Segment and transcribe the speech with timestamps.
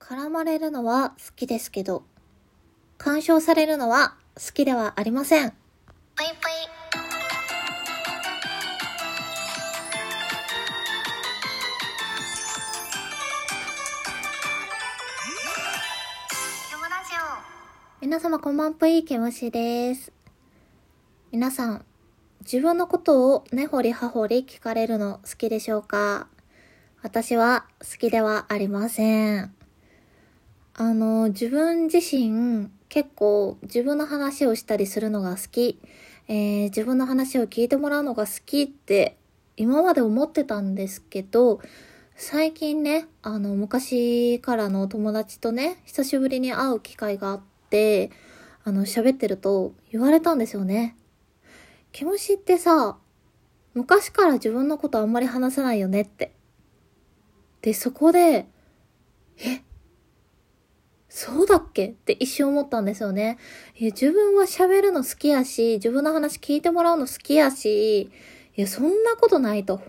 [0.00, 2.02] 絡まれるのは好きですけど、
[2.98, 5.50] 干渉されるのは好きではありません。
[5.50, 6.36] ぷいぷい。
[18.00, 20.10] 皆様こんばんぷい、けむしです。
[21.30, 21.84] 皆さん、
[22.40, 26.26] 自分のことを根掘り葉掘り聞かれるの好きでしょうか？
[27.02, 29.54] 私は好きではありません。
[30.80, 35.78] あの、自分自身結構自分の話をしたりするのが好き、
[36.26, 39.18] えー自分の話を聞いてもらうのが好きって
[39.58, 41.60] 今まで思ってたんですけど、
[42.16, 48.10] 最近ね、あの、昔からの友達とね、久しぶりに会う機会があって、
[48.64, 50.96] あの、喋ってると言われたんですよね。
[51.92, 52.96] ケムシってさ、
[53.74, 56.32] 昔から自分のことあんまり話さないよねって。
[57.60, 58.46] で、そこで、
[59.44, 59.60] え
[61.12, 61.88] そうだっけ？
[61.88, 63.36] って一瞬思ったんですよね。
[63.76, 68.10] いや、自分は喋るの好きやし、自分の話聞いてもらうの好きやし、い
[68.54, 69.80] や、そんなことないと。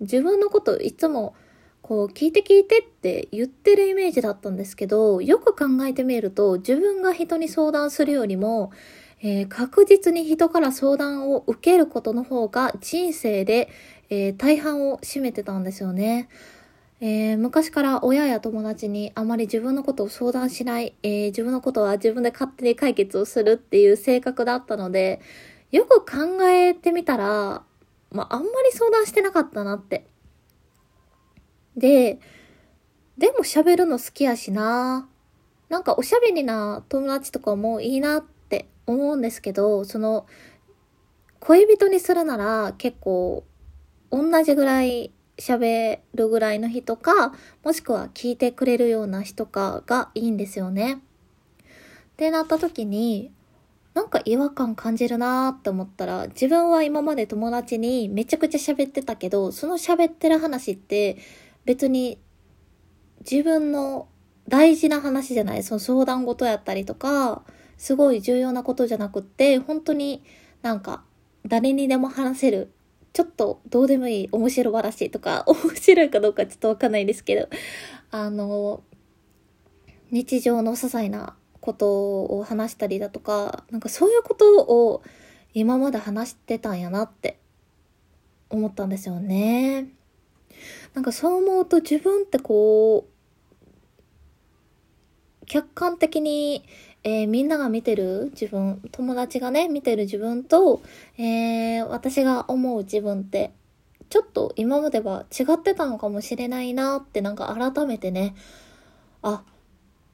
[0.00, 1.34] 自分のこといつも、
[1.80, 8.70] こう、聞いて聞いてって言ってるイメージだったんですけど、よく考えてみると、自分が人に相談するよりも、
[9.22, 13.70] えー確実に人から相談を受けることの方が人生で、
[14.10, 16.28] えー大半を占めてたんですよね。
[17.02, 25.20] えー昔から親や友達にあまり自分のことを相談しない、えー自分のことは自分で勝手に解決をするっていう性格だったので、
[25.70, 27.62] よく考えてみたら、
[28.12, 30.06] まあ、あんまり相談してなかったなって。
[31.76, 32.18] で、
[33.16, 35.08] でも喋るの好きやしな。
[35.68, 40.26] なんかおしゃべりな友達とかもいいなって思うんですけど、その、
[41.38, 43.44] 恋人にするなら結構
[44.10, 50.94] 同じぐらい喋るぐらいの人か、もしくは聞いてくれるような人かがいいんですよね。
[50.94, 50.98] っ
[52.16, 53.32] てなった時に、
[53.94, 61.16] なんか違和感感じるなーって思ったら、自分は今まで友達にめちゃくちゃ喋ってたけど、その喋ってる話って
[61.64, 62.18] 別に
[63.28, 64.08] 自分の
[64.48, 67.42] 大事な話じゃない、その相談事やったりとか、
[67.78, 70.22] すごい重要なことじゃなくって、本当に
[70.62, 71.02] なんか
[71.46, 72.70] 誰にでも話せる、
[73.12, 77.48] ちょっとどうでもいい面白話とか、 面白いかどうかちょっとわかんないですけど、
[78.10, 78.82] あの、
[80.10, 85.02] 日常の些細なことを話したりだとか、なんかそういうことを
[85.54, 87.38] 今まで話してたんやなって
[88.48, 89.88] 思ったんですよね。
[90.94, 93.09] なんかそう思うと自分ってこう、
[95.50, 96.64] 客観的に、
[97.02, 100.80] えーみんなが見てる自分、友達がね、見てる自分と、
[101.18, 103.50] えー私が思う自分って、
[104.10, 108.36] ちょっと今までは違ってたのかもしれないなってなんか改めてね、
[109.22, 109.42] あ、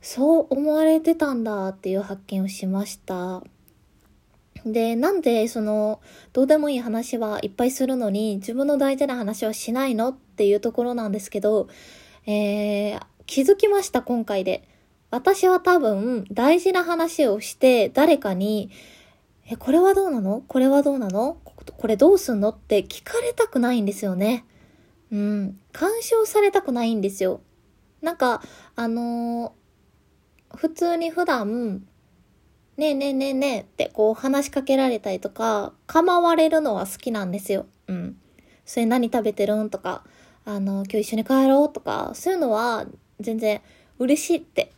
[0.00, 3.42] そう思われてたんだっていう発見をしました。
[4.64, 6.00] で、なんでその、
[6.32, 11.68] どうでもいい話はいっぱいするのに、自分の大事な話はしないのっていうところなんですけど、
[12.24, 14.66] えー、気づきました、今回で。
[15.16, 18.71] 私は多分、大事な話をして、誰かに、
[19.49, 20.43] え、これはどうなの？
[20.47, 21.38] これはどうなの？
[21.43, 22.50] これどうすんの？
[22.50, 24.44] って聞かれたくないんですよね。
[25.10, 25.59] うん。
[25.72, 27.41] 干渉されたくないんですよ。
[28.03, 28.43] なんか、
[28.75, 31.87] あのー普通に普段、
[32.77, 37.66] ねえねえねえねえってこう話しかけられたりとか、構われるのは好きなんですよ。
[37.88, 38.16] うん。
[38.66, 39.71] それ何食べてるん？
[39.71, 40.04] とか、
[40.44, 41.72] あの、今日一緒に帰ろう？
[41.72, 42.84] とか、そういうのは
[43.19, 43.62] 全然
[43.98, 44.72] 嬉しいって。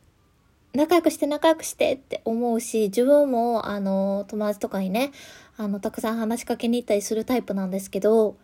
[0.79, 5.11] 仲良くして仲良くしてって思うし、自分もあの、友達とかにね、
[5.57, 8.37] あの、たくさん話しかけに行ったりするタイプなんですけど、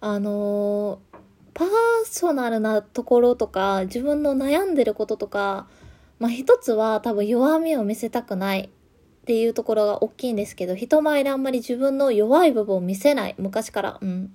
[0.00, 1.00] あの
[1.52, 1.68] パー
[2.04, 5.66] ソナルなところとか、自分の悩んでることとか、
[6.20, 13.34] まあ一つは多分弱みを見せたくないっていうところが大きいんですけど、人前であんまり自分の弱い部分を見せない。
[13.36, 13.98] 昔から。
[14.00, 14.32] うん。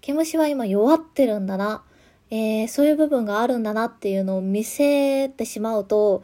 [0.00, 1.84] 毛虫は今弱ってるんだな。
[2.30, 6.22] えー、そういう部分があるんだなっていうのを見せてしまうと、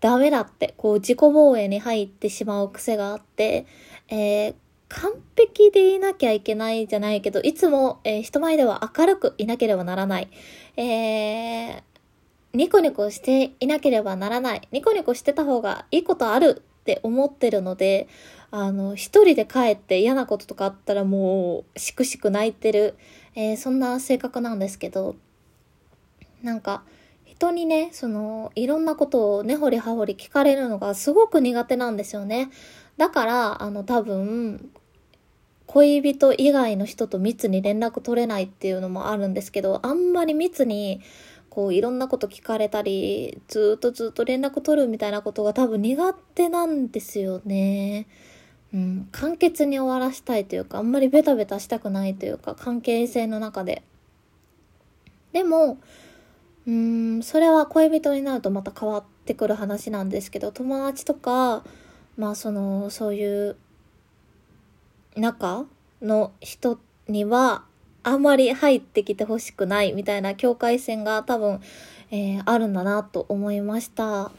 [0.00, 3.66] ダメだって、こう自己防衛に入ってしまう癖があって、
[4.08, 4.54] えー、
[4.88, 10.28] 完璧でいなきゃいけないじゃないけど、いつも、えー人前では明るくいなければならない。
[10.76, 11.82] えー、
[12.54, 14.68] ニコニコしていなければならない。
[14.72, 18.08] ニコニコしてた方がいいことあるって思ってるので、
[18.50, 22.96] あの、一人で帰って嫌なこととかあったらもう、しくしく泣いてる、
[23.34, 25.16] えーそんな性格なんですけど、
[26.42, 26.82] なんか、
[27.24, 32.50] 人にね、その、いろんなことを根掘り葉掘り聞かれるのがすごく苦手なんですよね。
[32.96, 34.70] だから、あの、多分、
[35.66, 41.00] 恋人以外の人と密に連絡取れないっていうのもあるんですけど、あんまり密に、
[41.50, 48.06] こういろんなこと聞かれたり、ずっとずっと連絡取るみたいなことが多分苦手なんですよね。
[48.72, 53.82] うん、簡潔に終わらしたいというか、あんまりベタベタしたくないというか、関係性の中で。
[55.32, 55.78] でも、
[56.68, 61.64] うーん、それは恋人になるとまた変わってくる話なんですけど、友達とか、
[62.18, 63.56] まあその、そういう
[65.16, 65.64] 中
[66.02, 66.78] の人
[67.08, 67.64] には、
[68.02, 71.60] あんまり入ってきてほしくないみたいな境界線が多分、
[72.10, 74.30] えー、あるんだなと思いました。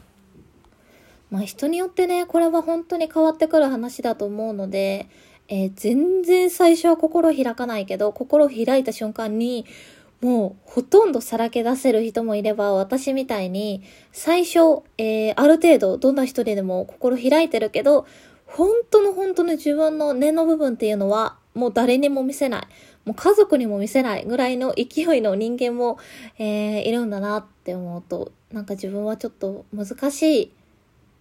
[1.30, 5.08] まあ人によってね、これは本当に変わってくる話だと思うので、
[5.48, 9.66] えー、全然最初は心開かないけど、心開いた瞬間に、
[10.20, 13.82] もうほとんどさらけ出せる人もいれば、私みたいに、
[14.12, 18.06] 最初、えー、ある程度どんな人でも心開いてるけど、
[18.46, 22.62] 本当の本当の自分の根の部分っていうのは、もう誰にも見せない。
[23.04, 25.98] もう家族にも見せないぐらいの勢いの人間も、
[26.38, 30.52] えー、いるんだなって思うと、なんか自分はちょっと難しい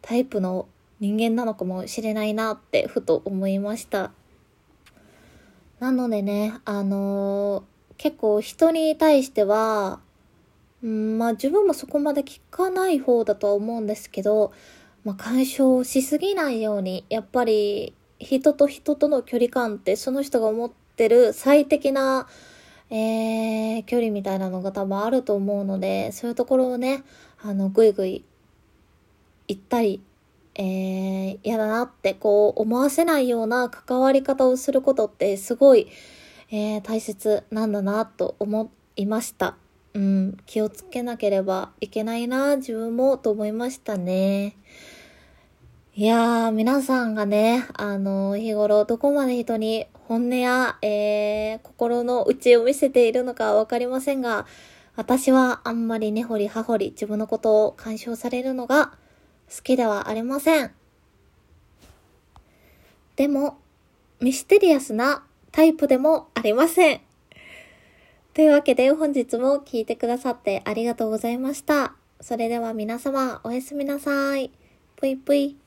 [0.01, 0.67] タイプの
[0.99, 4.11] 人間なのかもしれないなってふと思いました。
[5.79, 7.63] なのでね、あのー、
[7.99, 9.99] 結構人に対しては、
[10.81, 14.53] うん、まあ自分もそこまで聞かない方だとは思うんですけど、
[15.03, 22.27] まあ干渉しすぎないように、やっぱり人と人との距離感ってその人が思ってる最適な、
[22.89, 27.03] えー、距離みたいなのが多分あると思うので、そういうところをね、
[27.43, 28.23] あの、ぐいぐい
[29.49, 30.01] 行ったり、
[30.55, 35.89] えー、嫌だなってこう思わせないような関わり方をすることってすごい、
[36.51, 39.55] えー、大切なんだなと思いました。
[39.93, 44.55] うん、気をつけなければいけないな、自分もと思いましたね。
[45.95, 54.45] いやー、皆さんがね、あの、日頃どこまで人に本音や、えー、心の内を見せているのかわかりませんが、
[54.95, 58.93] 私はあんまり根掘り葉掘り自分のことを干渉されるのが
[59.55, 60.71] 好きではありません。
[63.15, 63.57] でも、
[64.19, 67.01] ミステリアスなタイプでもありません。
[68.33, 71.95] というわけで本日も聞いてくださってありがとうございました。
[72.21, 74.51] それでは皆様おやすみなさい。
[74.95, 75.57] ぷいぷい。